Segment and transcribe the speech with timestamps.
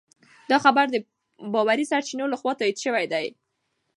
[0.49, 0.95] دا خبر د
[1.53, 3.25] باوري سرچینو لخوا تایید شوی دی.